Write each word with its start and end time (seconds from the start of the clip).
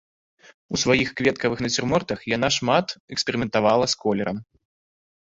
У 0.75 0.79
сваіх 0.83 1.09
кветкавых 1.17 1.59
нацюрмортах 1.65 2.23
яна 2.35 2.49
шмат 2.55 2.87
эксперыментавала 3.17 3.85
з 3.93 3.99
колерам. 4.05 4.37